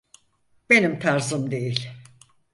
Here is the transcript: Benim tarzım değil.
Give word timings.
Benim 0.69 0.99
tarzım 0.99 1.51
değil. 1.51 1.89